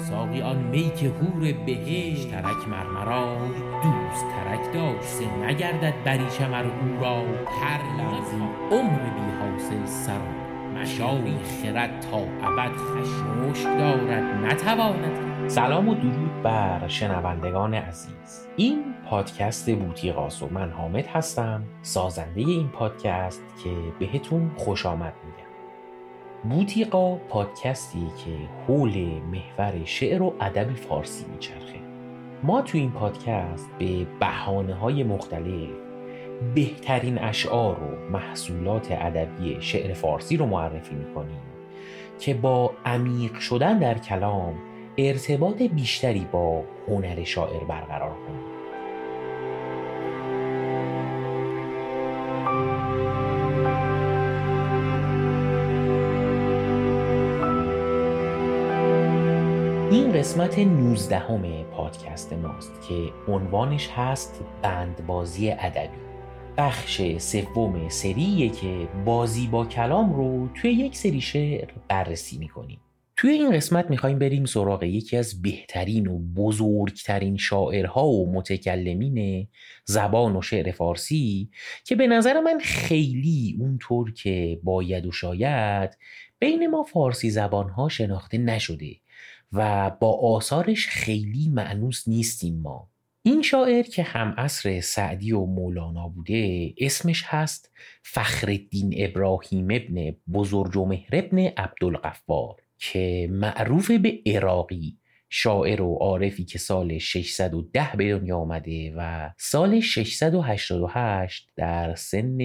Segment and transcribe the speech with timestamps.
[0.00, 3.36] ساقی آن می که هور بهشت ترک مرمرا
[3.82, 7.16] دوست ترک داشته نگردد بریچه مر او را.
[7.60, 10.20] هر لحظی عمر بی حاصل سر
[10.74, 14.44] مشاری خرد تا ابد خشمشک دارد.
[14.44, 18.48] نتواند سلام و درود بر شنوندگان عزیز.
[18.56, 21.62] این پادکست بوتیقاس و من حامد هستم.
[21.82, 25.39] سازنده این پادکست که بهتون خوش آمد میگم
[26.44, 28.30] بوتیقا پادکستی که
[28.68, 28.98] حول
[29.32, 31.80] محور شعر و ادب فارسی میچرخه.
[32.42, 35.68] ما تو این پادکست به بحانه های مختلف
[36.54, 41.40] بهترین اشعار و محصولات ادبی شعر فارسی رو معرفی می‌کنیم
[42.18, 44.54] که با عمیق شدن در کلام
[44.98, 48.49] ارتباط بیشتری با هنر شاعر برقرار کنیم.
[59.90, 62.94] این قسمت 19 همه پادکست ماست که
[63.28, 65.96] عنوانش هست بندبازی ادبی.
[66.56, 72.80] بخش سوم سریه که بازی با کلام رو توی یک سری شعر بررسی می‌کنیم.
[73.16, 79.48] توی این قسمت می‌خوایم بریم سراغ یکی از بهترین و بزرگترین شاعرها و متکلمین
[79.84, 81.50] زبان و شعر فارسی
[81.84, 85.98] که به نظر من خیلی اونطور که باید و شاید
[86.38, 88.96] بین ما فارسی زبانها شناخته نشده.
[89.52, 92.90] و با آثارش خیلی معنوس نیستیم ما.
[93.22, 97.70] این شاعر که هم عصر سعدی و مولانا بوده اسمش هست
[98.02, 104.96] فخرالدین ابراهیم ابن بزرگ و مهر ابن عبدالغفار که معروف به عراقی
[105.28, 112.38] شاعر و عارفی که سال 610 به دنیا آمده و سال 688 در سن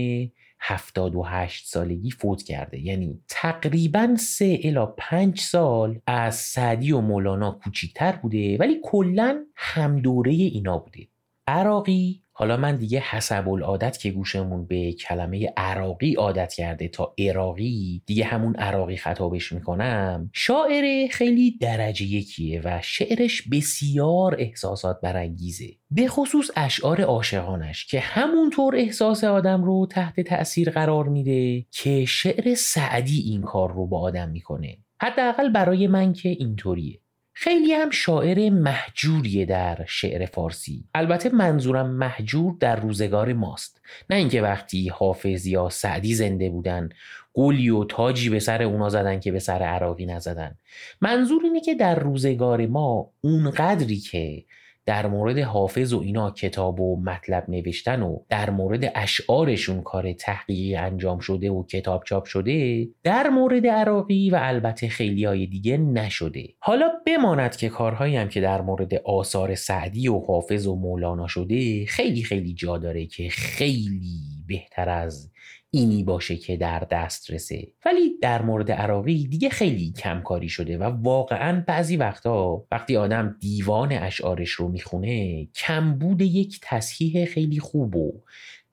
[0.59, 2.79] 78 سالگی فوت کرده.
[2.79, 9.99] یعنی تقریبا سه الا 5 سال از سعدی و مولانا کوچیکتر بوده ولی کلا هم
[9.99, 11.07] دوره اینا بوده.
[11.47, 18.01] عراقی حالا من دیگه حسب العادت که گوشمون به کلمه عراقی عادت کرده تا عراقی
[18.05, 25.67] دیگه همون عراقی خطابش می‌کنم شاعر خیلی درجه یکیه و شعرش بسیار احساسات برانگیزه.
[25.91, 32.55] به خصوص اشعار عاشقانش که همونطور احساس آدم رو تحت تأثیر قرار میده که شعر
[32.55, 34.77] سعدی این کار رو با آدم می‌کنه.
[35.01, 36.99] حداقل برای من که اینطوریه.
[37.37, 40.83] خیلی هم شاعر محجوریه در شعر فارسی.
[40.93, 43.81] البته منظورم محجور در روزگار ماست.
[44.09, 46.89] نه اینکه وقتی حافظ یا سعدی زنده بودن
[47.33, 50.57] گلی و تاجی به سر اونا زدن که به سر عراقی نزدن.
[51.01, 54.43] منظور اینه که در روزگار ما اون قدری که
[54.85, 60.75] در مورد حافظ و اینا کتاب و مطلب نوشتن و در مورد اشعارشون کار تحقیقی
[60.75, 66.47] انجام شده و کتاب چاپ شده در مورد عراقی و البته خیلی های دیگه نشده.
[66.59, 71.85] حالا بماند که کارهایی هم که در مورد آثار سعدی و حافظ و مولانا شده
[71.85, 75.31] خیلی خیلی جا داره که خیلی بهتر از
[75.75, 77.67] اینی باشه که در دست رسه.
[77.85, 83.91] ولی در مورد عراقی دیگه خیلی کمکاری شده و واقعا بعضی وقتا وقتی آدم دیوان
[83.91, 88.11] اشعارش رو می‌خونه کمبود یک تصحیح خیلی خوب و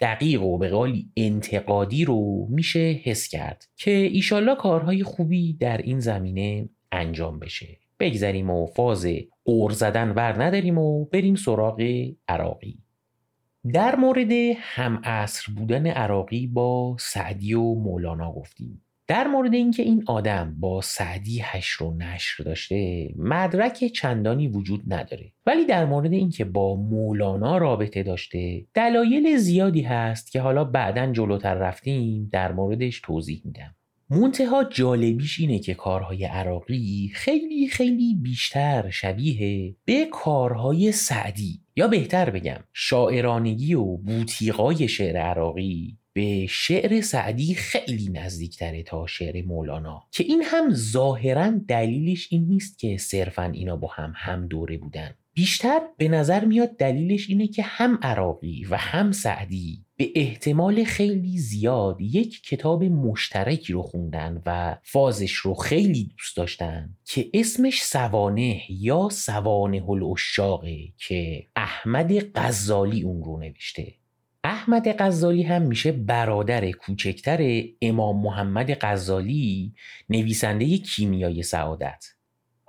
[0.00, 6.00] دقیق و به قولی انتقادی رو میشه حس کرد که ایشالله کارهای خوبی در این
[6.00, 7.78] زمینه انجام بشه.
[8.00, 9.06] بگذریم و فاز
[9.44, 12.81] قور زدن ور نداریم و بریم سراغ عراقی.
[13.70, 18.82] در مورد هم عصر بودن عراقی با سعدی و مولانا گفتیم.
[19.06, 25.32] در مورد اینکه این آدم با سعدی حشر و نشر داشته مدرک چندانی وجود نداره.
[25.46, 31.54] ولی در مورد اینکه با مولانا رابطه داشته دلایل زیادی هست که حالا بعدا جلوتر
[31.54, 33.74] رفتیم در موردش توضیح میدم.
[34.10, 42.30] منتها جالبیش اینه که کارهای عراقی خیلی خیلی بیشتر شبیه به کارهای سعدی یا بهتر
[42.30, 50.02] بگم شاعرانگی و بوتیقای شعر عراقی به شعر سعدی خیلی نزدیکتره تا شعر مولانا.
[50.10, 55.14] که این هم ظاهرا دلیلش این نیست که صرفا اینا با هم هم دوره بودن.
[55.34, 61.38] بیشتر به نظر میاد دلیلش اینه که هم عراقی و هم سعدی به احتمال خیلی
[61.38, 68.62] زیاد یک کتاب مشترکی رو خوندن و فازش رو خیلی دوست داشتن که اسمش سوانه
[68.68, 73.94] یا سوانه الاشاقه که احمد غزالی اون رو نوشته.
[74.44, 79.74] احمد غزالی هم میشه برادر کوچکتر امام محمد غزالی
[80.08, 82.04] نویسنده کیمیای سعادت.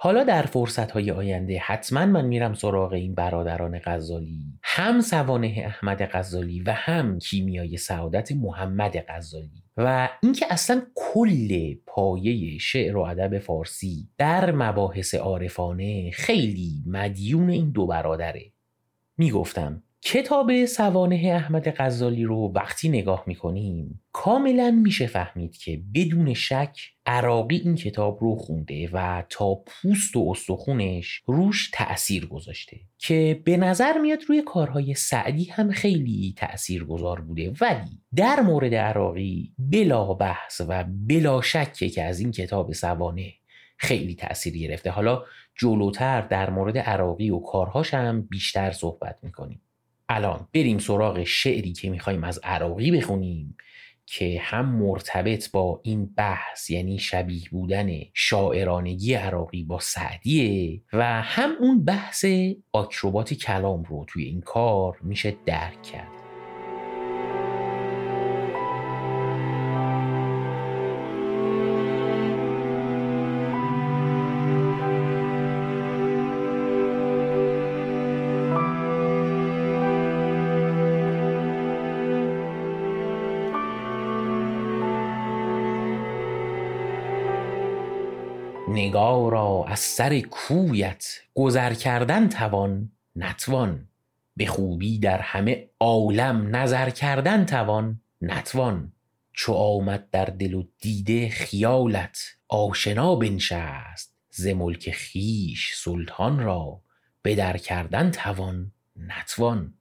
[0.04, 4.40] حالا در فرصت های آینده حتما من میرم سراغ این برادران غزالی.
[4.64, 9.64] هم سوانه احمد غزالی و هم کیمیای سعادت محمد غزالی.
[9.78, 17.72] و اینکه اصلا کل پایه شعر و ادب فارسی در مباحث عارفانه خیلی مدیون این
[17.72, 18.52] دو برادره.
[19.18, 26.80] می‌گفتم کتاب سوانه احمد غزالی رو وقتی نگاه می‌کنیم کاملا میشه فهمید که بدون شک
[27.06, 33.58] عراقی این کتاب رو خونده و تا پوست و استخونش روش تأثیر گذاشته که به
[33.58, 37.54] نظر میاد روی کارهای سعدی هم خیلی تأثیر گذار بوده.
[37.62, 43.34] ولی در مورد عراقی بلا بحث و بلا شکه که از این کتاب سوانه
[43.78, 44.90] خیلی تأثیر گرفته.
[44.90, 45.24] حالا
[45.56, 49.62] جلوتر در مورد عراقی و کارهاش هم بیشتر صحبت می‌کنیم.
[50.10, 53.58] الان بریم سراغ شعری که می‌خوایم از عراقی بخونیم
[54.06, 61.52] که هم مرتبط با این بحث یعنی شبیه بودن شاعرانگی عراقی با سعدیه و هم
[61.60, 62.26] اون بحث
[62.72, 66.13] آکروبات کلام رو توی این کار میشه درک کرد.
[88.94, 93.88] نگارا از سر کویت گذر کردن توان نتوان.
[94.36, 98.94] به خوبی در همه عالم نظر کردن توان نتوان.
[99.34, 106.82] چو آمد در دل و دیده خیالت آشنا بنشست ز ملک خیش سلطان را
[107.22, 109.74] به در کردن توان نتوان.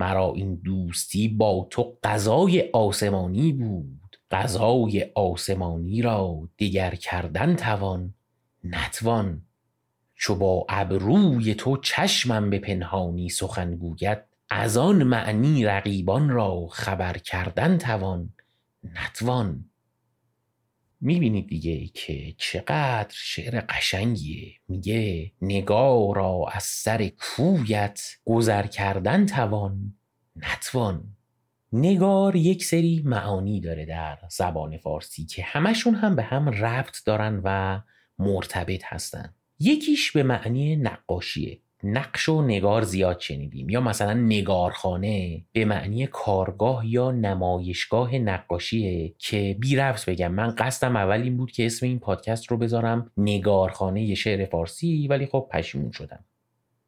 [0.00, 8.14] مرا این دوستی با تو قضای آسمانی بود غذای آسمانی را دیگر کردن توان
[8.70, 9.42] نتوان.
[10.14, 14.18] چو با ابروی تو چشمم به پنهانی سخن گوید
[14.50, 18.32] از آن معنی رقیبان را خبر کردن توان.
[18.82, 19.70] نتوان.
[21.00, 24.52] می‌بینید دیگه که چقدر شعر قشنگیه.
[24.68, 29.94] میگه نگارا از سر کویت گذر کردن توان.
[30.36, 31.16] نتوان.
[31.72, 37.40] نگار یک سری معانی داره در زبان فارسی که همشون هم به هم ربط دارن
[37.44, 37.80] و
[38.18, 39.34] مرتبط هستن.
[39.60, 41.58] یکیش به معنی نقاشیه.
[41.84, 43.68] نقش و نگار زیاد شنیدیم.
[43.68, 50.32] یا مثلا نگارخانه به معنی کارگاه یا نمایشگاه نقاشیه که بی رفت بگم.
[50.32, 55.26] من قصدم اول این بود که اسم این پادکست رو بذارم نگارخانه شعر فارسی ولی
[55.26, 56.24] خب پشیمون شدم.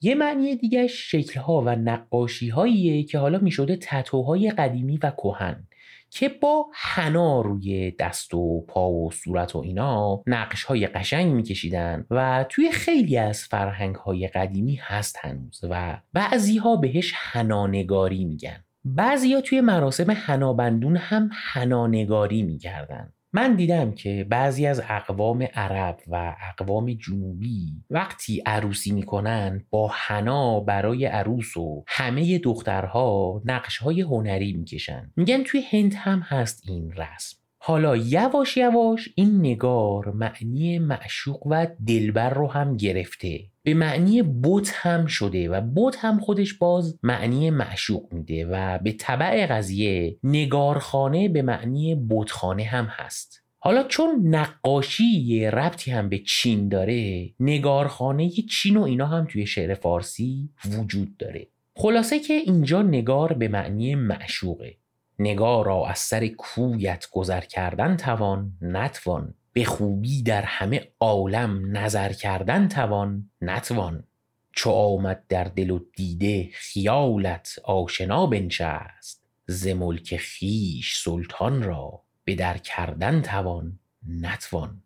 [0.01, 5.68] یه معنی دیگه شکلها و نقاشی هاییه که حالا می شده تتوهای قدیمی و کهن.
[6.11, 12.07] که با حنا روی دست و پا و صورت و اینا نقش های قشنگ میکشیدن
[12.11, 18.65] و توی خیلی از فرهنگ های قدیمی هست هنوز و بعضی ها بهش حنانگاری میگن.
[18.85, 23.13] بعضی ها توی مراسم حنابندون هم حنانگاری می‌کردن.
[23.33, 30.61] من دیدم که بعضی از اقوام عرب و اقوام جنوبی وقتی عروسی می‌کنن با حنا
[30.61, 35.13] برای عروس و همه دخترها نقش های هنری می‌کشن.
[35.17, 37.48] میگن توی هند هم هست این رسم.
[37.69, 43.41] حالا یواش یواش این نگار معنی معشوق و دلبر رو هم گرفته.
[43.63, 48.93] به معنی بوت هم شده و بوت هم خودش باز معنی معشوق میده و به
[48.93, 53.43] طبع قضیه نگارخانه به معنی بوتخانه هم هست.
[53.59, 59.47] حالا چون نقاشی یه ربطی هم به چین داره نگارخانه چین و اینا هم توی
[59.47, 61.47] شعر فارسی وجود داره.
[61.77, 64.77] خلاصه که اینجا نگار به معنی معشوقه.
[65.19, 69.35] نگار را از سر کویت گذر کردن توان نتوان.
[69.53, 74.05] به خوبی در همه عالم نظر کردن توان نتوان.
[74.53, 79.25] چو آمد در دل و دیده خیالت آشنا بنشست.
[79.47, 84.83] ز ملک خیش سلطان را به در کردن توان نتوان.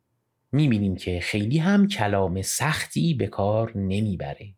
[0.53, 4.55] می‌بینیم که خیلی هم کلام سختی به کار نمی‌بره.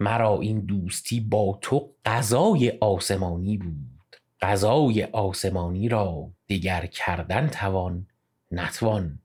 [0.00, 3.93] مرا این دوستی با تو قضای آسمانی بود.
[4.40, 8.06] قضای آسمانی را دیگر کردن توان
[8.50, 9.18] نتوان.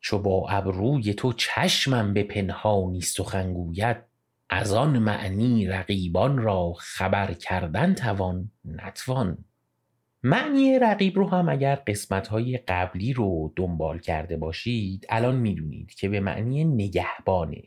[0.00, 3.96] چو با ابروی تو چشمم به پنهانی سخن گوید
[4.50, 9.44] از آن معنی رقیبان را خبر کردن توان نتوان.
[10.22, 16.08] معنی رقیب رو هم اگر قسمت های قبلی رو دنبال کرده باشید الان می‌دونید که
[16.08, 17.62] به معنی نگهبانه.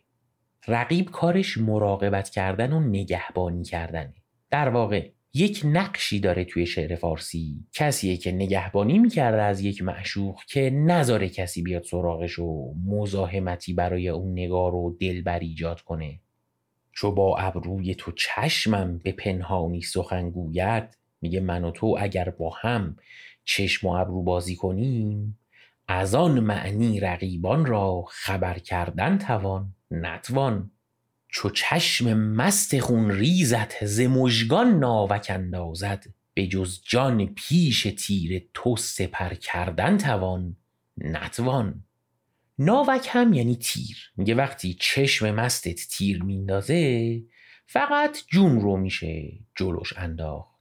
[0.68, 4.14] رقیب کارش مراقبت کردن و نگهبانی کردنه.
[4.50, 7.66] در واقع یک نقشی داره توی شعر فارسی.
[7.74, 14.10] کسیه که نگهبانی می‌کرده از یک معشوق که نذاره کسی بیاد سراغش و مزاحمتی برای
[14.10, 16.20] اون نگار و دلبر ایجاد کنه.
[16.92, 22.50] چو با ابروی تو چشمم به پنهانی سخن گوید میگه من و تو اگر با
[22.50, 22.98] هم
[23.46, 25.40] چشم و ابرو بازی کنیم
[25.88, 30.72] از آن معنی رقیبان را خبر کردن توان نتوان.
[31.34, 38.76] چو چشم مست خون ریزت ز مژگان ناوک اندازد به جز جان پیش تیر تو
[38.78, 40.58] سپر کردن توان
[40.98, 41.84] نتوان.
[42.60, 47.22] ناوک هم یعنی تیر میگه وقتی چشم مستت تیر میندازه
[47.68, 50.53] فقط جون رو میشه جلوش انداخت.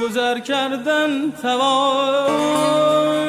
[0.00, 3.27] گذر کردن توان.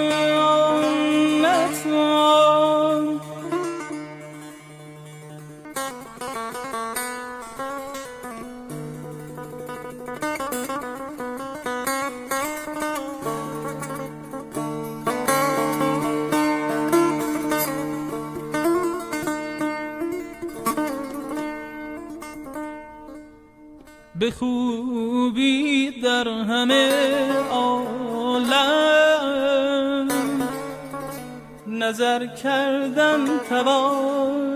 [24.32, 26.90] خوبی در همه
[27.52, 28.90] عالم.
[31.68, 34.49] نظر کردن توان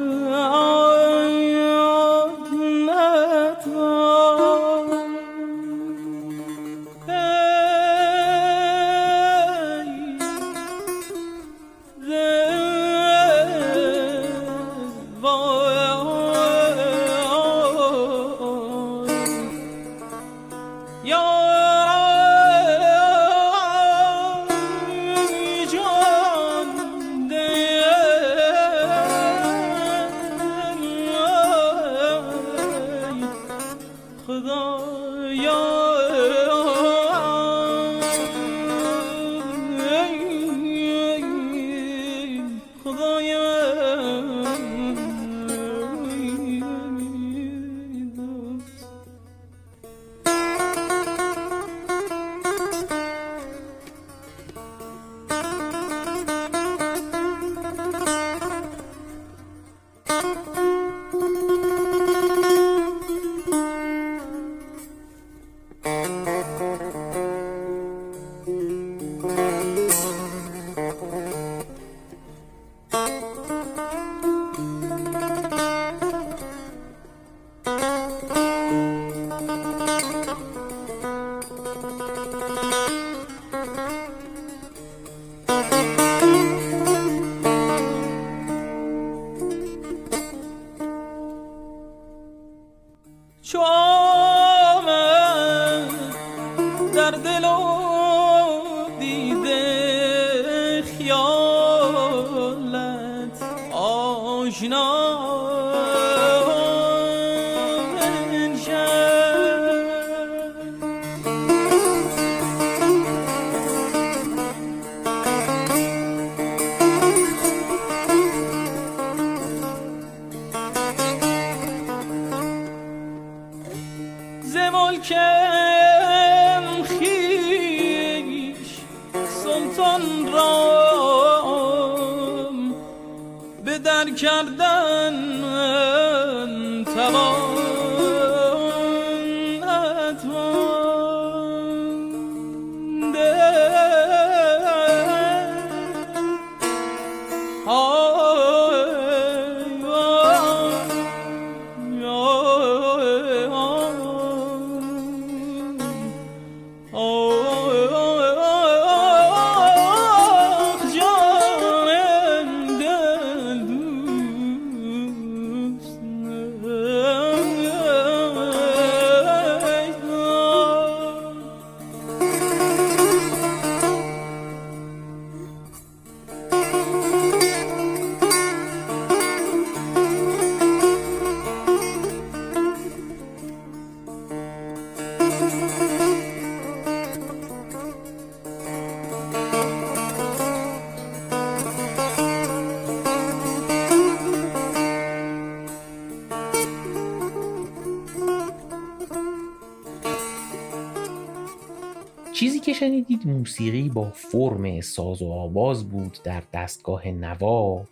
[202.44, 207.88] چیزی که شنیدید موسیقی با فرم ساز و آواز بود در دستگاه نوا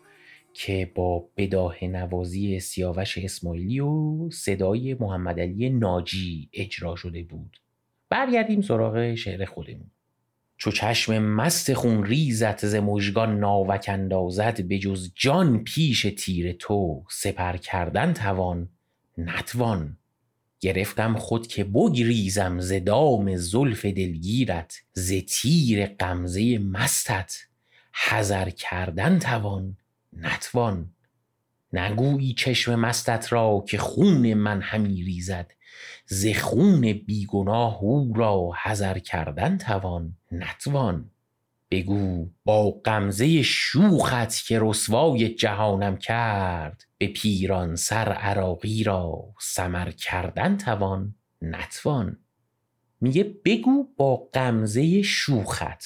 [0.54, 7.58] که با بداه نوازی سیاوش اسماعیلی و صدای محمد علی ناجی اجرا شده بود.
[8.10, 9.92] برگردیم سراغ شعر خودمون.
[10.58, 17.04] چو چشم مست خون ریزت ز مژگان ناوک اندازد به جز جان پیش تیر تو
[17.10, 18.70] سپر کردن توان
[19.18, 19.98] نتوان.
[20.62, 27.38] گرفتم خود که بگریزم ز دام زلف دلگیرت ز تیر غمزه مستت.
[27.94, 29.78] حذر کردن توان
[30.14, 30.94] نتوان.
[31.74, 35.52] نگویی چشم مستت را که خون من همی ریزد.
[36.06, 41.11] ز خون بیگناه او را حذر کردن توان نتوان.
[41.72, 50.58] بگو با غمزه شوخت که رسوای جهانم کرد به پیران سر عراقی را سمر کردن
[50.58, 52.18] توان نتوان.
[53.02, 55.84] میگه بگو با غمزه شوخت.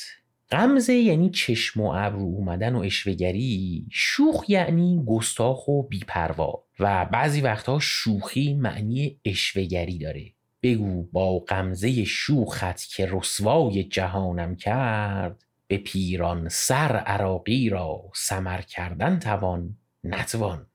[0.51, 6.63] غمزه یعنی چشم و ابرو اومدن و اشوگری شوخ یعنی گستاخ و بیپروا.
[6.80, 10.25] و بعضی وقتها شوخی معنی اشوگری داره.
[10.64, 19.20] بگو با غمزه شوخت که رسوای جهانم کرد به پیران سر عراقی را سمر کردن
[19.20, 20.68] توان نتوان.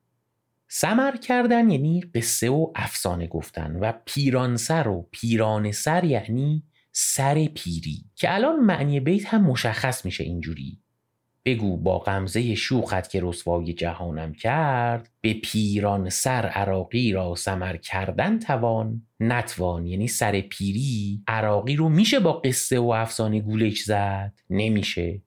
[0.69, 7.45] سمر کردن یعنی قصه و افسانه گفتن و پیران سر و پیران سر یعنی سر
[7.45, 10.83] پیری که الان معنی بیت هم مشخص میشه اینجوری.
[11.45, 18.39] بگو با غمزه شوخت که رسوای جهانم کرد به پیران سر عراقی را سمر کردن
[18.39, 19.03] توان.
[19.21, 25.21] نتوان یعنی سر پیری عراقی رو میشه با قصه و افسانه گولش زد؟ نمیشه.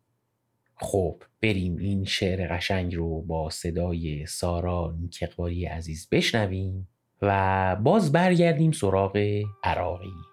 [0.76, 6.88] خب بریم این شعر قشنگ رو با صدای سارا نیکقباری عزیز بشنویم
[7.22, 10.33] و باز برگردیم سراغ عراقی.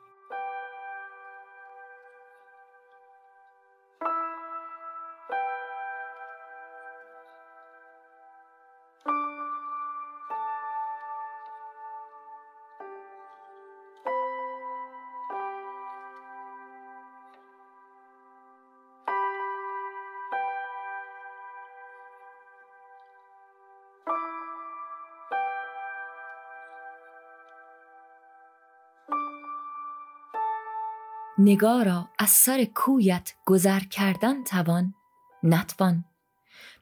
[31.43, 34.95] نگارا از سر کویت گذر کردن توان
[35.43, 36.05] نتوان.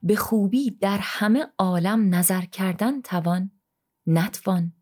[0.02, 3.50] به خوبی در همه عالم نظر کردن توان
[4.06, 4.72] نتوان.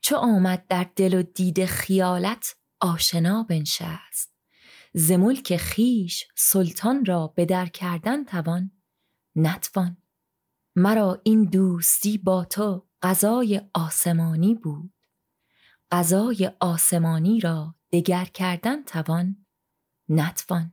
[0.00, 4.32] چو آمد در دل و دید خیالت آشنا بنشست.
[4.94, 8.70] ز ملک خویش سلطان را به در کردن توان
[9.36, 9.96] نتوان.
[10.76, 14.94] مرا این دوستی با تو غذای آسمانی بود.
[15.90, 19.46] غذای آسمانی را دگر کردن توان
[20.08, 20.72] نتوان.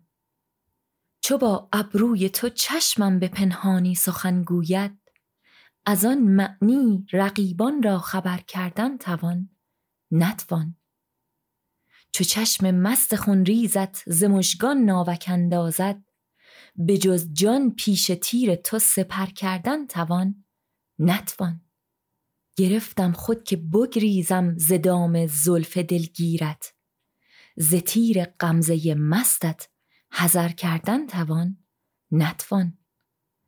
[1.22, 5.00] چو با ابروی تو چشمم به پنهانی سخن گوید
[5.86, 9.50] از آن معنی رقیبان را خبر کردن توان
[10.12, 10.76] نتوان.
[12.12, 16.04] چو چشم مست خون ریزت ز مژگان ناوک اندازد
[16.76, 20.46] به جز جان پیش تیر تو سپر کردن توان
[21.00, 21.62] نتوان.
[22.58, 26.79] گرفتم خود که بگریزم ز دام زلف دلگیرت
[27.62, 29.68] ز تیر غمزه مستت
[30.12, 31.58] حذر کردن توان
[32.12, 32.78] نتوان.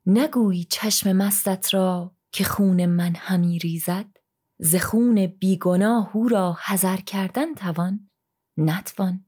[0.06, 4.06] نگویی چشم مستت را که خون من همی ریزد.
[4.60, 8.10] ز خون بیگناه او را حذر کردن توان
[8.58, 9.26] نتوان.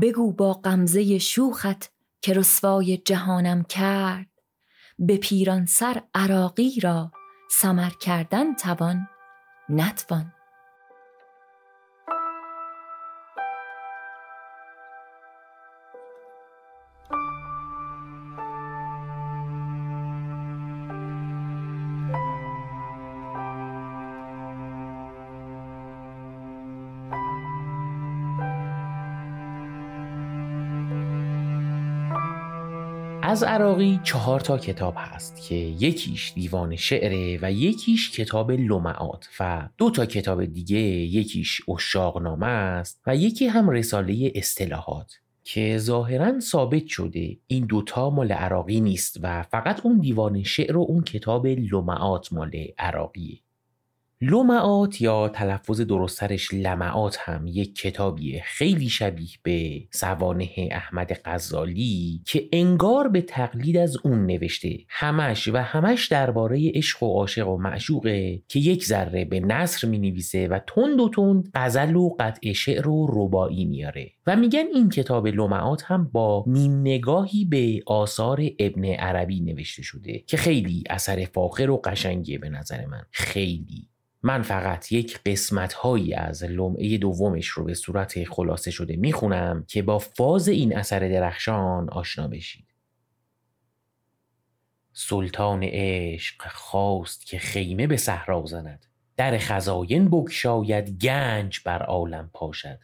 [0.00, 4.30] بگو با غمزه شوخت که رسوای جهانم کرد.
[4.98, 7.12] به پیران سر عراقی را
[7.50, 9.08] سمر کردن توان
[9.68, 10.35] نتوان.
[33.36, 39.68] از عراقی چهار تا کتاب هست که یکیش دیوان شعره و یکیش کتاب لمعات و
[39.78, 45.12] دو تا کتاب دیگه یکیش اشاقنامه است و یکی هم رساله اصطلاحات
[45.44, 50.86] که ظاهرا ثابت شده این دوتا مال عراقی نیست و فقط اون دیوان شعر و
[50.88, 53.38] اون کتاب لمعات مال عراقیه.
[54.20, 62.48] لمعات یا تلفظ درسترش لمعات هم یک کتابیه خیلی شبیه به سوانه احمد غزالی که
[62.52, 64.78] انگار به تقلید از اون نوشته.
[64.88, 69.98] همش و همش درباره عشق و عاشق و معشوقه که یک ذره به نصر می
[69.98, 74.10] نویسه و تند و تند غزل و قطع شعر و ربایی میاره.
[74.26, 80.18] و میگن این کتاب لمعات هم با نیم نگاهی به آثار ابن عربی نوشته شده
[80.18, 83.02] که خیلی اثر فاخر و قشنگیه به نظر من.
[83.10, 83.88] خیلی.
[84.26, 89.82] من فقط یک قسمت هایی از لمعه دومش رو به صورت خلاصه شده می‌خونم که
[89.82, 92.74] با فاز این اثر درخشان آشنا بشید.
[94.92, 98.86] سلطان عشق خواست که خیمه به صحرا زند
[99.16, 102.78] در خزاین بگشاید گنج بر عالم پاشد.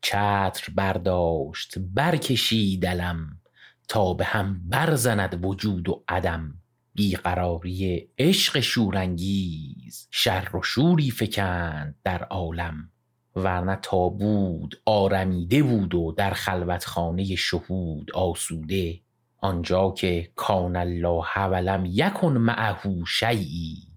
[0.00, 3.40] چتر برداشت برکشید دلم
[3.88, 6.57] تا به هم برزند وجود و عدم.
[6.98, 12.90] بیقراری عشق شورانگیز شر و شوری فکند در عالم.
[13.36, 19.00] ورنه تا بود آرمیده بود و در خلوتخانه شهود آسوده.
[19.38, 23.87] آنجا که کان الله ولم یکن معه شیئی.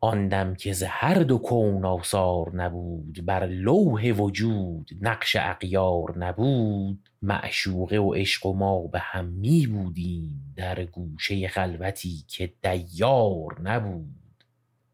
[0.00, 7.08] آن که ز هر دو کون آثار نبود بر لوح وجود نقش اغیار نبود.
[7.22, 14.26] معشوقه و عشق و ما به هم می بودیم در گوشه خلوتی که دیار نبود.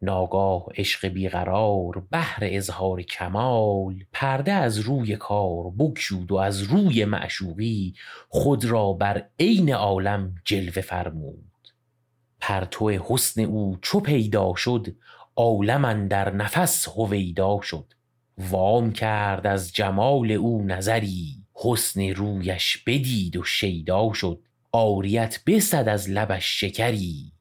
[0.02, 7.94] ناگاه عشق بیقرار بهر اظهار کمال پرده از روی کار بگشود و از روی معشوقی
[8.28, 11.51] خود را بر عین عالم جلوه فرمود.
[12.42, 14.96] پرتو حسن او چو پیدا شد
[15.37, 17.92] عالم در نفس هویدا شد.
[18.38, 24.42] وام کرد از جمال او نظری حسن رویش بدید و شیدا شد.
[24.72, 27.33] آریت بسد از لبش شکری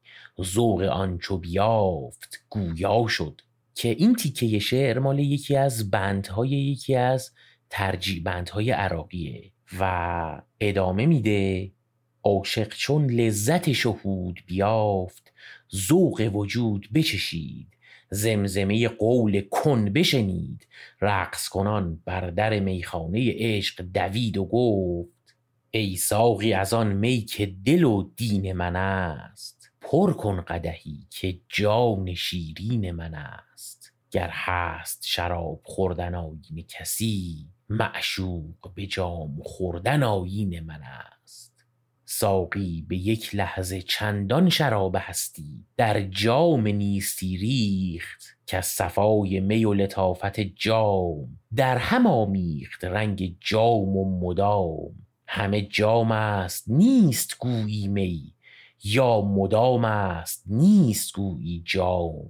[0.41, 3.41] ذوق آن چو بیافت گویا شد.
[3.75, 7.31] که این تیکه شعر مال یکی از بندهای یکی از
[7.69, 11.71] ترجیع بندهای عراقیه و ادامه میده
[12.23, 15.33] عاشق چون لذت شهود بیافت
[15.75, 17.67] ذوق وجود بچشید
[18.09, 20.67] زمزمه قول کن بشنید
[21.01, 25.35] رقص کنان بر در میخانه عشق دوید و گفت
[25.71, 31.39] ای ساقی از آن می که دل و دین من است پر کن قدهی که
[31.49, 33.93] جان شیرین من است.
[34.11, 41.10] گر هست شراب خوردن آیین کسی معشوق به جام خوردن آیین من است
[42.13, 49.73] ساقی به یک لحظه چندان شراب هستی در جام نیستی ریخت که صفای می و
[49.73, 54.95] لطافت جام در هم آمیخت رنگ جام و مدام
[55.27, 58.33] همه جام است نیست گویی می
[58.83, 62.29] یا مدام است نیست گویی جام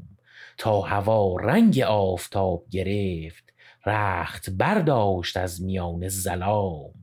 [0.57, 3.53] تا هوا رنگ آفتاب گرفت
[3.85, 7.00] رخت برداشت از میان زلام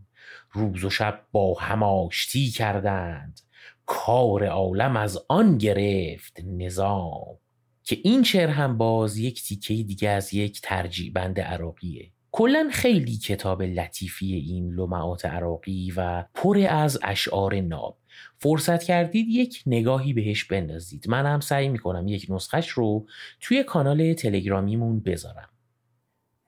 [0.51, 3.41] روز و شب با هم آشتی کردند.
[3.87, 7.39] کار عالم از آن گرفت نظام
[7.83, 12.13] که این شعر هم باز یک تیکه دیگه از یک ترجیع بند عراقیه.
[12.33, 17.99] کلا خیلی کتاب لطیفی این لمعات عراقی و پر از اشعار ناب.
[18.37, 21.09] فرصت کردید یک نگاهی بهش بندازید.
[21.09, 23.07] من هم سعی می‌کنم یک نسخش رو
[23.41, 25.49] توی کانال تلگرامیمون بذارم.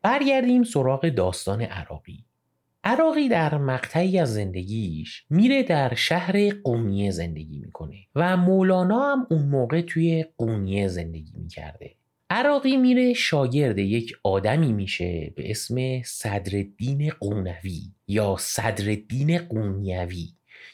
[0.02, 2.24] برگردیم سراغ داستان عراقی.
[2.84, 9.42] عراقی در مقطعی از زندگیش میره در شهر قونیه زندگی می‌کنه و مولانا هم اون
[9.42, 11.94] موقع توی قونیه زندگی می‌کرده.
[12.30, 20.28] عراقی میره شاگرد یک آدمی میشه به اسم صدرالدین قونوی یا صدرالدین قونیوی.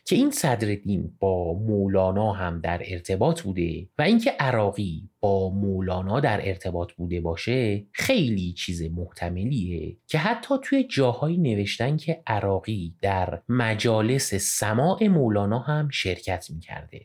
[0.09, 6.49] که این صدرالدین با مولانا هم در ارتباط بوده و اینکه عراقی با مولانا در
[6.49, 14.35] ارتباط بوده باشه خیلی چیز محتملیه که حتی توی جاهایی نوشتن که عراقی در مجالس
[14.35, 17.01] سماع مولانا هم شرکت می‌کرده.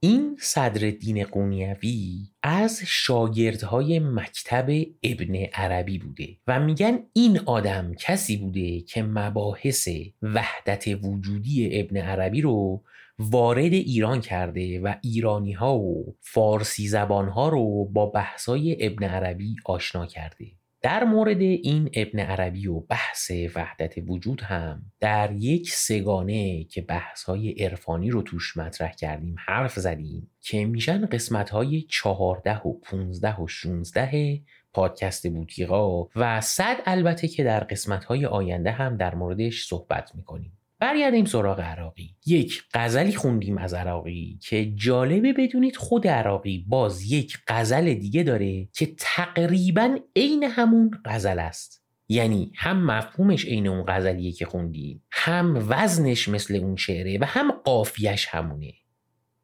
[0.00, 8.80] این صدرالدین قونیوی از شاگردهای مکتب ابن عربی بوده و میگن این آدم کسی بوده
[8.80, 9.88] که مباحث
[10.22, 12.82] وحدت وجودی ابن عربی رو
[13.18, 19.56] وارد ایران کرده و ایرانی ها و فارسی زبان ها رو با بحثای ابن عربی
[19.64, 20.46] آشنا کرده.
[20.82, 27.22] در مورد این ابن عربی و بحث وحدت وجود هم در یک سگانه که بحث
[27.24, 33.36] های عرفانی رو توش مطرح کردیم حرف زدیم که میشن قسمت های چهارده و پونزده
[33.36, 39.66] و شونزده پادکست بوتیقا و صد البته که در قسمت های آینده هم در موردش
[39.66, 40.57] صحبت می‌کنیم.
[40.80, 42.16] برگردیم سراغ عراقی.
[42.26, 48.68] یک غزلی خوندیم از عراقی که جالبه بدونید خود عراقی باز یک غزل دیگه داره
[48.72, 51.82] که تقریبا عین همون غزل است.
[52.08, 57.50] یعنی هم مفهومش عین اون غزلیه که خوندیم هم وزنش مثل اون شعره و هم
[57.50, 58.72] قافیش همونه.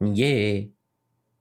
[0.00, 0.68] میگه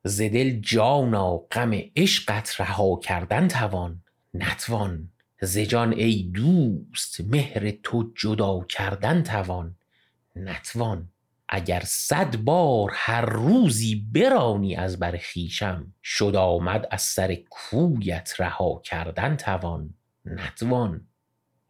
[0.03, 4.03] زدل جانا غم عشقت رها کردن توان
[4.33, 5.09] نتوان.
[5.41, 9.75] زجان ای دوست مهر تو جدا کردن توان.
[10.35, 11.09] نتوان
[11.49, 18.81] اگر صد بار هر روزی برانی از بر خیشم شد آمد از سر کویت رها
[18.85, 19.93] کردن توان
[20.25, 21.07] نتوان.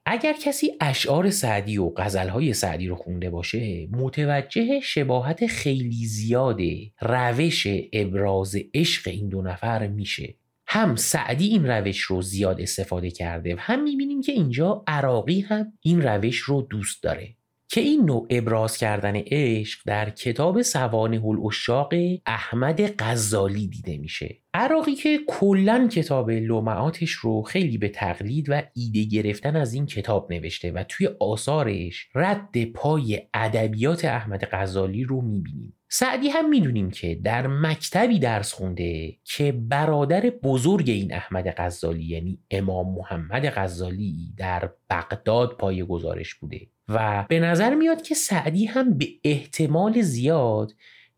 [0.05, 6.59] اگر کسی اشعار سعدی و غزلهای سعدی رو خونده باشه متوجه شباهت خیلی زیاد
[7.01, 10.35] روش ابراز عشق این دو نفر میشه.
[10.67, 15.73] هم سعدی این روش رو زیاد استفاده کرده و هم می‌بینیم که اینجا عراقی هم
[15.81, 17.35] این روش رو دوست داره.
[17.73, 21.93] که این نوع ابراز کردن عشق در کتاب سوانه الاشاق
[22.25, 24.37] احمد غزالی دیده میشه.
[24.53, 30.33] عراقی که کلا کتاب لومعاتش رو خیلی به تقلید و ایده گرفتن از این کتاب
[30.33, 35.73] نوشته و توی آثارش رد پای ادبیات احمد غزالی رو می‌بینیم.
[35.89, 42.39] سعدی هم می‌دونیم که در مکتبی درس خونده که برادر بزرگ این احمد غزالی یعنی
[42.51, 46.72] امام محمد غزالی در بغداد پای گزارش بوده.
[46.89, 50.73] و به نظر میاد که سعدی هم به احتمال زیاد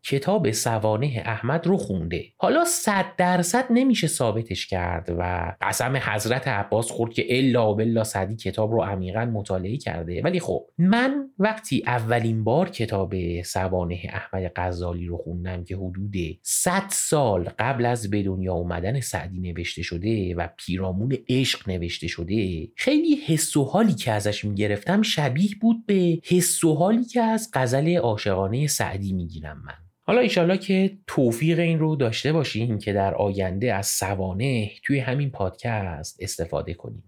[0.08, 2.24] کتاب سوانه احمد رو خونده.
[2.36, 8.36] حالا صد درصد نمیشه ثابتش کرد و قسم حضرت عباس خورد که الا بلا سعدی
[8.36, 10.22] کتاب رو عمیقا مطالعه کرده.
[10.22, 16.82] ولی خب من وقتی اولین بار کتاب سوانه احمد غزالی رو خوندم که حدود 100
[16.90, 23.14] سال قبل از به دنیا اومدن سعدی نوشته شده و پیرامون عشق نوشته شده خیلی
[23.26, 27.96] حس و حالی که ازش می‌گرفتم شبیه بود به حس و حالی که از غزل
[27.96, 29.86] عاشقانه سعدی می‌گیرم من.
[30.08, 35.30] حالا ایشالا که توفیق این رو داشته باشیم که در آینده از سوانه توی همین
[35.30, 37.02] پادکست استفاده کنیم.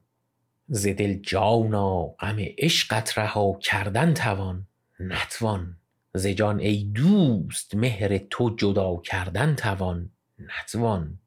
[0.68, 4.66] زدل جانا غم عشقت رها کردن توان
[5.00, 5.76] نتوان.
[6.14, 11.18] زجان ای دوست مهر تو جدا کردن توان نتوان.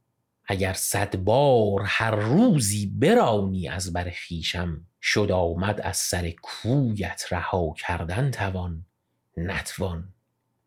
[0.46, 7.74] اگر صد بار هر روزی برانی از بر خیشم شد آمد از سر کویت رها
[7.78, 8.86] کردن توان
[9.38, 10.14] نتوان.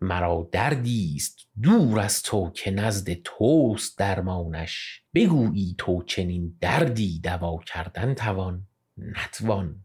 [0.01, 5.03] مرا دردی است دور از تو که نزد توست درمانش.
[5.15, 8.67] بگویی تو چنین دردی دوا کردن توان.
[8.99, 9.85] نتوان.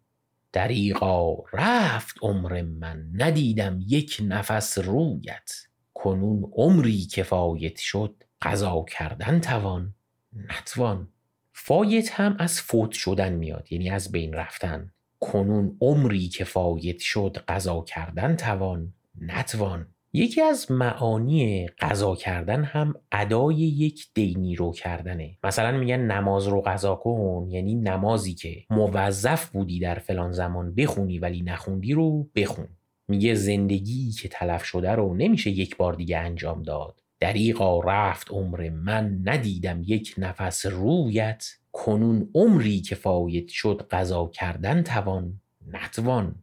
[0.54, 3.10] دریغا رفت عمر من.
[3.14, 5.52] ندیدم یک نفس رویت.
[5.94, 9.94] کنون عمری کفایت شد قضا کردن توان.
[10.34, 11.08] نتوان.
[11.54, 14.92] فایت هم از فوت شدن میاد یعنی از بین رفتن.
[15.20, 18.94] کنون عمری که فایت شد قضا کردن توان.
[19.22, 19.88] نتوان.
[20.14, 25.38] یکی از معانی قضا کردن هم ادای یک دینی رو کردنه.
[25.44, 31.20] مثلا میگن نماز رو قضا کن یعنی نمازی که موظف بودی در فلان زمان بخونی
[31.20, 32.68] ولی نخوندی رو بخون.
[33.08, 37.02] میگه زندگی که تلف شده رو نمیشه یک بار دیگه انجام داد.
[37.20, 41.46] دریقا رفت عمر من ندیدم یک نفس رویت.
[41.72, 46.36] کنون عمری که فاید شد قضا کردن توان نتوان.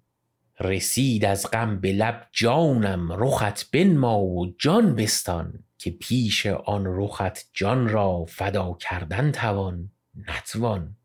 [0.61, 7.49] رسید از غم به لب جانم رخت بنما و جان بستان که پیش آن رخت
[7.53, 9.91] جان را فدا کردن توان
[10.29, 10.97] نتوان.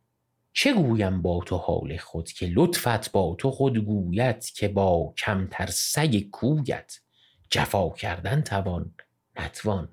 [0.54, 5.66] چه گویم با تو حال خود که لطفت با تو خود گوید که با کمتر
[5.66, 7.00] سگ کویت؟
[7.50, 8.94] جفا کردن توان
[9.40, 9.90] نتوان.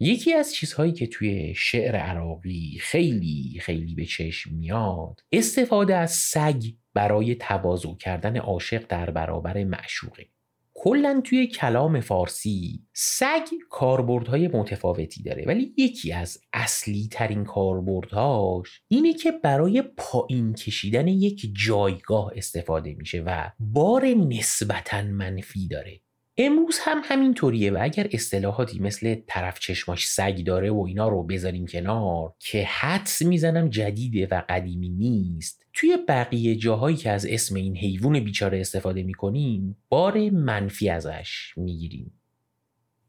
[0.00, 6.64] یکی از چیزهایی که توی شعر عراقی خیلی خیلی به چشم میاد استفاده از سگ
[6.94, 10.26] برای تواضع کردن عاشق در برابر معشوقه
[10.82, 19.12] کلا توی کلام فارسی سگ کاربردهای متفاوتی داره ولی یکی از اصلی ترین کاربردهاش اینه
[19.12, 26.00] که برای پایین کشیدن یک جایگاه استفاده میشه و بار نسبتا منفی داره.
[26.42, 31.66] امروز هم همینطوریه و اگر اصطلاحاتی مثل طرف چشماش سگ داره و اینا رو بذاریم
[31.66, 37.76] کنار که حدس می‌زنم جدیده و قدیمی نیست توی بقیه جاهایی که از اسم این
[37.76, 42.20] حیوان بیچاره استفاده می‌کنیم بار منفی ازش می‌گیریم.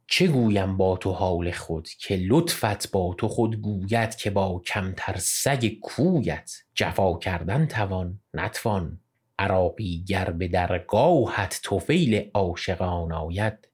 [0.08, 5.16] چه گویم با تو حال خود که لطفت با تو خود گوید که با کمتر
[5.18, 9.00] سگ کویت جفا کردن توان نتوان.
[9.42, 13.68] عراقی گر به درگاهت توفیل عاشقان آید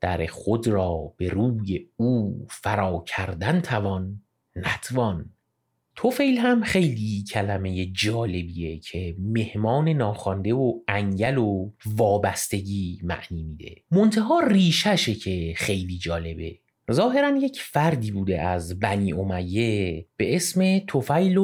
[0.00, 4.22] در خود را به روی او فرا کردن توان
[4.56, 5.30] نتوان.
[5.94, 13.74] توفیل هم خیلی کلمه جالبیه که مهمان ناخوانده و انگل و وابستگی معنی میده.
[13.90, 16.58] منتها ریششه که خیلی جالبه.
[16.92, 21.38] ظاهرا یک فردی بوده از بنی امیه به اسم توفیل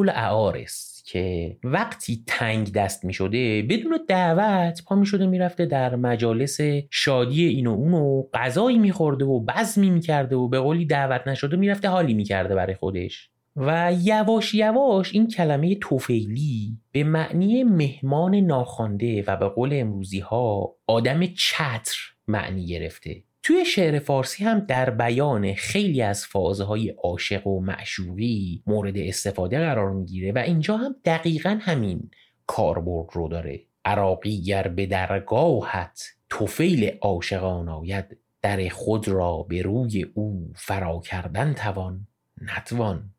[1.05, 6.61] که وقتی تنگ دست می شده بدون دعوت پا می شده می رفته در مجالس
[6.91, 10.87] شادی این و اون و غذایی می خورده و بزمی می کرده و به قولی
[10.87, 13.31] دعوت نشده می رفته حالی می کرده برای خودش.
[13.57, 20.77] و یواش یواش این کلمه توفیلی به معنی مهمان ناخوانده و به قول امروزی ها
[20.87, 21.97] آدم چتر
[22.29, 23.23] معنی گرفته.
[23.43, 29.59] توی شعر فارسی هم در بیان خیلی از فازه های عاشق و معشوقی مورد استفاده
[29.59, 32.11] قرار می‌گیره و اینجا هم دقیقا همین
[32.47, 33.61] کاربرد رو داره.
[33.85, 41.55] عراقی گر به درگاهت توفیل عاشقان آید در خود را به روی او فرا کردن
[41.55, 42.07] توان
[42.41, 43.11] نتوان.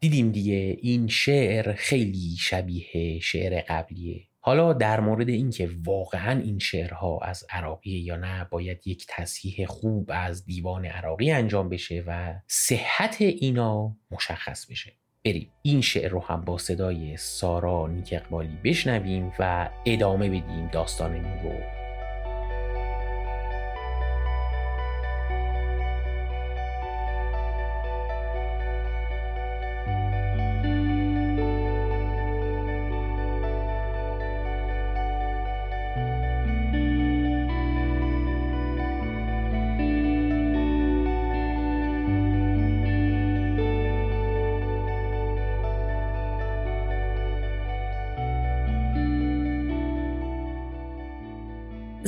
[0.00, 4.22] دیدیم دیگه این شعر خیلی شبیه شعر قبلیه.
[4.46, 10.10] حالا در مورد اینکه واقعا این شعرها از عراقی یا نه باید یک تصحیح خوب
[10.14, 14.92] از دیوان عراقی انجام بشه و صحت اینا مشخص بشه.
[15.24, 15.50] بریم.
[15.62, 21.75] این شعر رو هم با صدای سارا نیک اقبالی بشنویم و ادامه بدیم داستانمون رو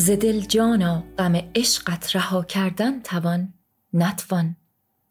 [0.08, 3.54] ز دل جانا غم عشقت رها کردن توان
[3.92, 4.56] نتوان.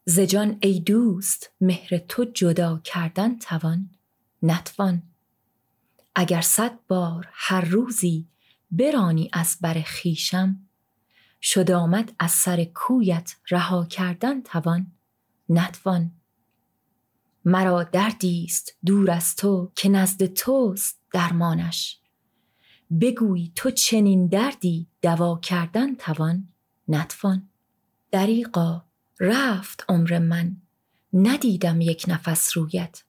[0.05, 3.89] ز جان ای دوست مهر تو جدا کردن توان
[4.43, 5.03] نتوان.
[6.15, 8.27] اگر صد بار هر روزی
[8.71, 10.67] برانی از بر خویشم
[11.41, 14.91] شد آمد از سر کویت رها کردن توان
[15.49, 16.11] نتوان.
[17.45, 21.99] مرا دردی است دور از تو که نزد توست درمانش.
[23.01, 26.47] بگوی تو چنین دردی دوا کردن توان
[26.87, 27.49] نتوان.
[28.11, 28.85] دریغا
[29.19, 30.57] رفت عمر من
[31.13, 33.03] ندیدم یک نفس رویت.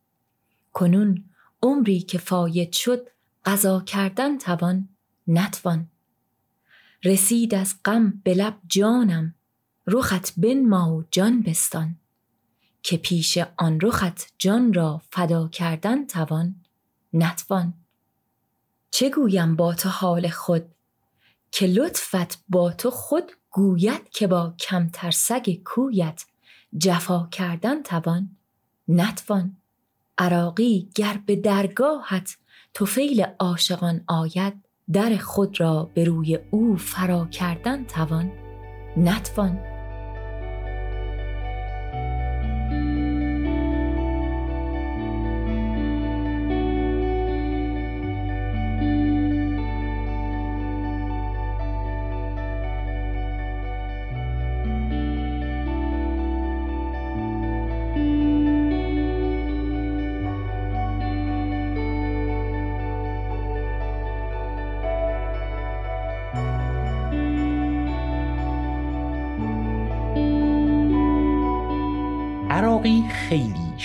[0.73, 1.25] کنون
[1.63, 3.09] عمری که فاید شد
[3.45, 4.89] قضا کردن توان
[5.27, 5.89] نتوان.
[7.05, 9.35] رسید از غم به لب جانم
[9.87, 11.97] رخت بنما و جان بستان.
[12.83, 16.65] که پیش آن رخت جان را فدا کردن توان
[17.13, 17.75] نتوان.
[18.91, 20.75] چه گویم با تو حال خود؟
[21.51, 26.25] که لطفت با تو خود گوید که با کمتر سگ کویت.
[26.79, 28.37] جفا کردن توان
[28.89, 29.57] نتوان.
[30.19, 32.37] عراقی گر به درگاهت
[32.75, 34.55] توفیل عاشقان آید
[34.93, 38.33] در خود را به روی او فرا کردن توان
[38.97, 39.78] نتوان.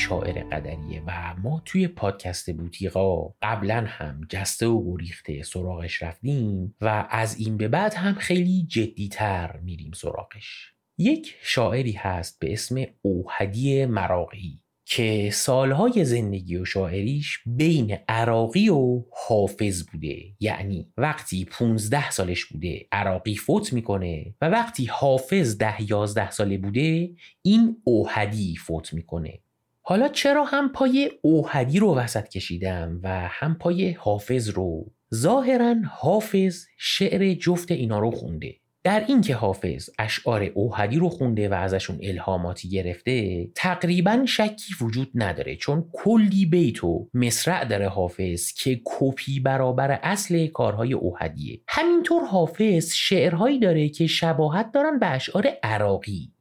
[0.04, 7.08] شاعر قدریه و ما توی پادکست بوتیقا قبلا هم جسته و گریخته سراغش رفتیم و
[7.10, 10.74] از این به بعد هم خیلی جدیتر میریم سراغش.
[10.98, 19.04] یک شاعری هست به اسم اوهدی مراقی که سالهای زندگی و شاعریش بین عراقی و
[19.28, 20.18] حافظ بوده.
[20.40, 27.10] یعنی وقتی 15 سالش بوده عراقی فوت می‌کنه و وقتی حافظ ده یازده ساله بوده
[27.42, 29.43] این اوهدی فوت می‌کنه.
[29.86, 36.66] حالا چرا هم پای اوهدی رو وسط کشیدم و هم پای حافظ رو؟ ظاهرا حافظ
[36.78, 38.56] شعر جفت اینا رو خونده.
[38.84, 45.56] در اینکه حافظ اشعار اوهدی رو خونده و ازشون الهاماتی گرفته تقریبا شکی وجود نداره
[45.56, 51.62] چون کلی بیت و مصرع داره حافظ که کپی برابر اصل کارهای اوهدیه.
[51.68, 56.34] همینطور حافظ شعرهایی داره که شباهت دارن به اشعار عراقی.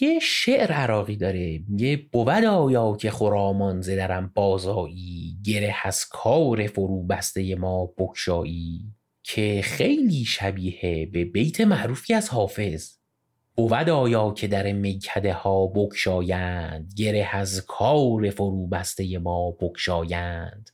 [0.00, 1.60] یه شعر عراقی داره.
[1.76, 9.60] یه بود آیا که خرامان زدرم بازایی گره از کار فرو بسته ما بکشایی که
[9.64, 12.96] خیلی شبیه به بیت معروفی از حافظ.
[13.56, 20.70] بود آیا که در میکده ها بکشایند گره از کار فرو بسته ما بکشایند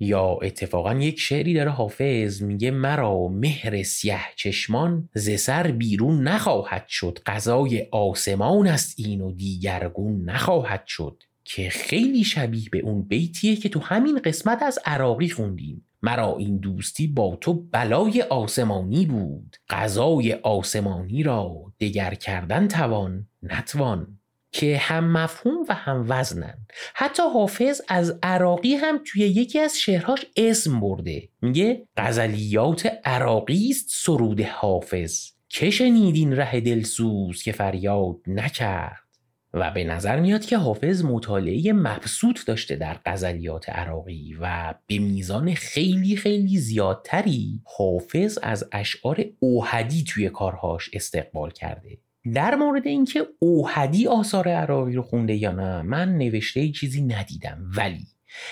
[0.00, 6.88] یا اتفاقا یک شعری داره حافظ میگه مرا مهر سیه چشمان ز سر بیرون نخواهد
[6.88, 13.56] شد قضای آسمان است این و دیگرگون نخواهد شد که خیلی شبیه به اون بیتیه
[13.56, 15.84] که تو همین قسمت از عراقی خوندیم.
[16.02, 24.17] مرا این دوستی با تو بلای آسمانی بود غذای آسمانی را دگر کردن توان نتوان.
[24.58, 26.66] که هم مفهوم و هم وزنن.
[26.94, 31.28] حتی حافظ از عراقی هم توی یکی از شعرهاش اسم برده.
[31.42, 35.30] میگه غزلیات عراقی است سرود حافظ.
[35.48, 39.08] که شنیدین ره دلسوز که فریاد نکرد؟
[39.54, 45.54] و به نظر میاد که حافظ مطالعه مبسوط داشته در غزلیات عراقی و به میزان
[45.54, 51.98] خیلی خیلی زیادتری حافظ از اشعار اوهدی توی کارهاش استقبال کرده.
[52.34, 57.70] در مورد اینکه اوهدی آثار عراقی رو خونده یا نه من نوشته چیزی ندیدم.
[57.76, 58.06] ولی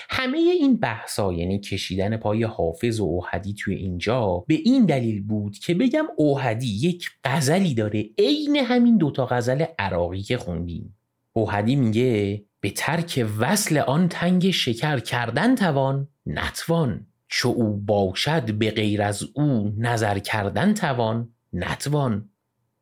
[0.09, 5.57] همه این بحثا یعنی کشیدن پای حافظ و اوهدی توی اینجا به این دلیل بود
[5.57, 10.97] که بگم اوهدی یک غزلی داره عین همین دوتا غزل عراقی که خوندیم.
[11.33, 18.71] اوهدی میگه به ترک وصل آن تنگ شکر کردن توان نتوان چو او باشد به
[18.71, 22.29] غیر از او نظر کردن توان نتوان.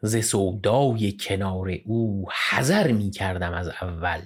[0.02, 4.22] ز سودای کنار او حذر می کردم از اول.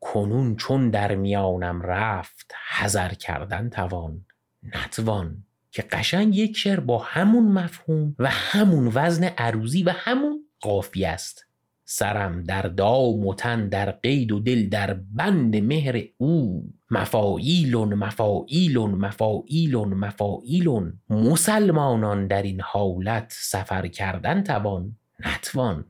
[0.00, 4.26] کنون چون در میانم رفت حذر کردن توان
[4.62, 5.44] نتوان.
[5.72, 11.47] که قشنگ یک شعر با همون مفهوم و همون وزن عروزی و همون قافی است.
[11.90, 16.64] سرم در دام و تن در قید و دل در بند مهر او.
[16.90, 25.84] مفاعیلون مفاعیلون مفاعیلون مفاعیلون مسلمانان در این حالت سفر کردن توان نتوان.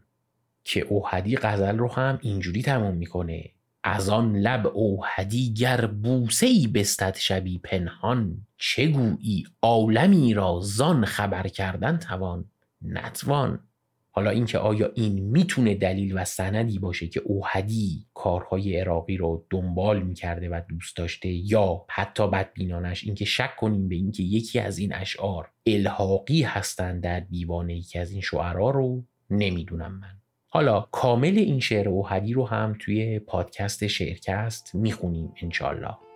[0.64, 3.50] که اوهدی غزل رو هم اینجوری تمام می‌کنه.
[3.84, 11.04] از آن لب اوهدی گر بوسه ای بستد شبی پنهان چه گویی عالمی را زان
[11.04, 12.44] خبر کردن توان
[12.82, 13.67] نتوان.
[14.18, 20.02] حالا اینکه آیا این می‌تونه دلیل و سندی باشه که اوهدی کارهای عراقی رو دنبال
[20.02, 24.94] می‌کرده و دوست داشته یا حتی بدبینانش؟ اینکه شک کنیم به اینکه یکی از این
[24.94, 30.16] اشعار الحاقی هستند در دیوانه یکی از این شعرا رو؟ نمی‌دونم من.
[30.48, 36.07] حالا کامل این شعر اوهدی رو هم توی پادکست شعرکست می‌خونیم انشالله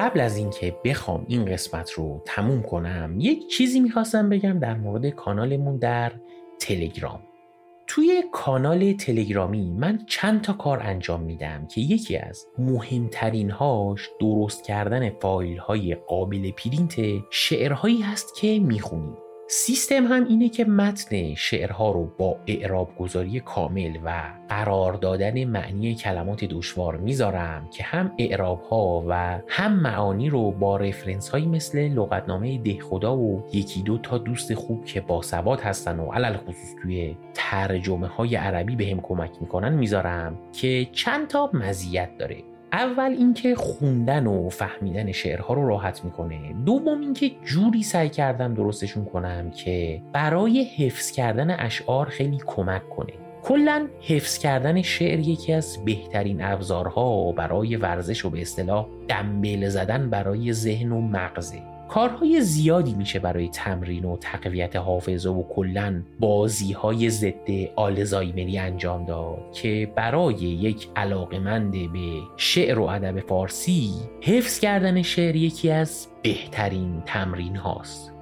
[0.00, 5.08] قبل از اینکه بخوام این قسمت رو تموم کنم یک چیزی می‌خواستم بگم در مورد
[5.08, 6.12] کانالمون در
[6.60, 7.20] تلگرام.
[7.86, 14.64] توی کانال تلگرامی من چند تا کار انجام میدم که یکی از مهمترین هاش درست
[14.64, 16.94] کردن فایل های قابل پرینت
[17.30, 19.16] شعرهایی هست که می‌خونیم
[19.52, 25.94] سیستم هم اینه که متن شعرها رو با اعراب گذاری کامل و قرار دادن معنی
[25.94, 31.78] کلمات دشوار می‌ذارم که هم اعراب ها و هم معانی رو با رفرنس هایی مثل
[31.78, 36.74] لغتنامه دهخدا و یکی دو تا دوست خوب که با سواد هستن و علل خصوص
[36.82, 42.36] توی ترجمه های عربی به هم کمک می‌کنن می‌ذارم که چند تا مزیت داره.
[42.72, 46.54] اول اینکه خوندن و فهمیدن شعرها رو راحت می‌کنه.
[46.66, 53.12] دوم اینکه جوری سعی کردم درستشون کنم که برای حفظ کردن اشعار خیلی کمک کنه.
[53.42, 60.10] کلا حفظ کردن شعر یکی از بهترین ابزارها برای ورزش و به اصطلاح دنبل زدن
[60.10, 61.62] برای ذهن و مغزه.
[61.90, 69.04] کارهای زیادی میشه برای تمرین و تقویت حافظه و کلا بازی های ضد آلزایمری انجام
[69.04, 76.06] داد که برای یک علاقمند به شعر و ادب فارسی حفظ کردن شعر یکی از
[76.22, 78.12] بهترین تمرین هاست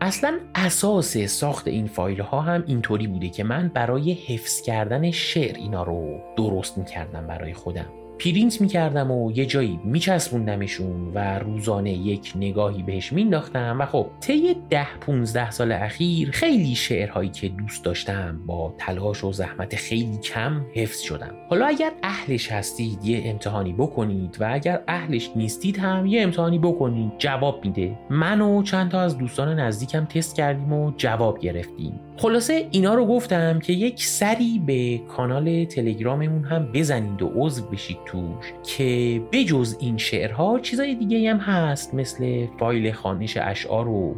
[0.00, 5.56] اصلا اساس ساخت این فایل ها هم اینطوری بوده که من برای حفظ کردن شعر
[5.56, 8.05] اینا رو درست می‌کردم برای خودم.
[8.18, 14.56] پرینت می‌کردم و یه جایی میچسبوندمشون و روزانه یک نگاهی بهش مینداختم و خب طی
[14.70, 20.66] ده 15 سال اخیر خیلی شعرهایی که دوست داشتم با تلاش و زحمت خیلی کم
[20.74, 21.34] حفظ شدم.
[21.50, 27.12] حالا اگر اهلش هستید یه امتحانی بکنید و اگر اهلش نیستید هم یه امتحانی بکنید
[27.18, 27.98] جواب میده.
[28.10, 32.00] من و چند تا از دوستان نزدیکم تست کردیم و جواب گرفتیم.
[32.18, 37.98] خلاصه اینا رو گفتم که یک سری به کانال تلگراممون هم بزنید و عضو بشید
[38.06, 44.16] توش که بجز این شعرها چیزای دیگه هم هست مثل فایل خوانش اشعار و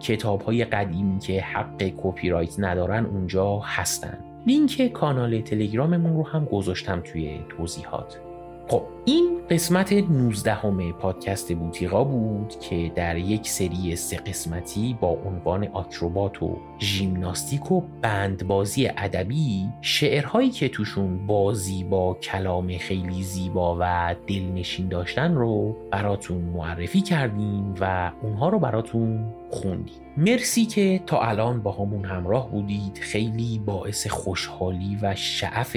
[0.00, 4.18] کتاب های قدیمی که حق کپی رایت ندارن اونجا هستن.
[4.46, 8.25] لینک کانال تلگراممون رو هم گذاشتم توی توضیحات.
[8.68, 15.08] خب این قسمت 19 هم پادکست بوتیقا بود که در یک سری سه قسمتی با
[15.08, 23.76] عنوان آکروبات و ژیمناستیک و بندبازی ادبی شعرهایی که توشون بازی با کلام خیلی زیبا
[23.80, 30.06] و دلنشین داشتن رو براتون معرفی کردیم و اونها رو براتون خوندیم.
[30.16, 32.98] مرسی که تا الان با همون همراه بودید.
[33.02, 35.76] خیلی باعث خوشحالی و شعف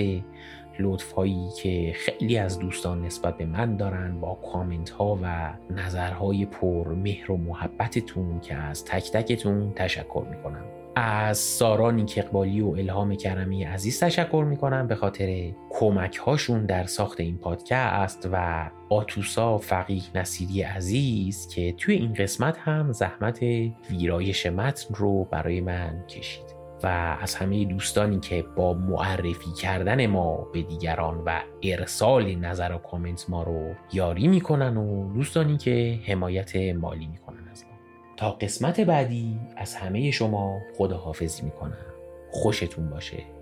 [0.79, 6.45] لطف هایی که خیلی از دوستان نسبت به من دارن با کامنت ها و نظرهای
[6.45, 10.65] پر مهر و محبتتون که از تک تکتون تشکر می‌کنم.
[10.95, 16.83] از سارا نیک اقبالی و الهام کرمی عزیز تشکر می‌کنم به خاطر کمک هاشون در
[16.83, 23.43] ساخت این پادکست و آتوسا فقیه نصیری عزیز که توی این قسمت هم زحمت
[23.89, 26.58] ویرایش متن رو برای من کشید.
[26.83, 32.77] و از همه دوستانی که با معرفی کردن ما به دیگران و ارسال نظر و
[32.77, 37.77] کامنت ما رو یاری می‌کنن و دوستانی که حمایت مالی می‌کنن از ما.
[38.17, 41.77] تا قسمت بعدی از همه شما خداحافظی می‌کنم.
[42.31, 43.38] خوشتون باشه.